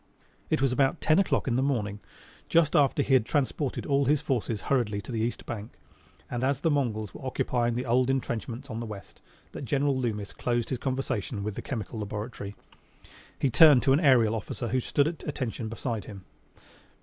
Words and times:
It 0.49 0.63
was 0.63 0.71
about 0.71 0.99
ten 0.99 1.19
o'clock 1.19 1.47
in 1.47 1.57
the 1.57 1.61
morning, 1.61 1.99
just 2.49 2.75
after 2.75 3.03
he 3.03 3.13
had 3.13 3.23
transported 3.23 3.85
all 3.85 4.05
his 4.05 4.19
forces 4.19 4.61
hurriedly 4.61 4.99
to 4.99 5.11
the 5.11 5.19
east 5.19 5.45
bank, 5.45 5.73
and 6.27 6.43
as 6.43 6.59
the 6.61 6.71
Mongols 6.71 7.13
were 7.13 7.23
occupying 7.23 7.75
the 7.75 7.85
old 7.85 8.09
entrenchments 8.09 8.71
on 8.71 8.79
the 8.79 8.87
west, 8.87 9.21
that 9.51 9.63
General 9.63 9.95
Loomis 9.95 10.33
closed 10.33 10.69
his 10.71 10.79
conversation 10.79 11.43
with 11.43 11.53
the 11.53 11.61
Chemical 11.61 11.99
Laboratory. 11.99 12.55
He 13.37 13.51
turned 13.51 13.83
to 13.83 13.93
an 13.93 13.99
aerial 13.99 14.33
officer 14.33 14.69
who 14.69 14.79
stood 14.79 15.07
at 15.07 15.23
attention 15.27 15.69
beside 15.69 16.05
him. 16.05 16.25